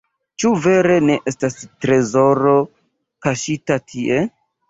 Ĉu 0.43 0.51
vere 0.61 0.95
ne 1.09 1.17
estas 1.31 1.57
trezoro, 1.85 2.55
kaŝita 3.27 3.77
tie? 3.93 4.19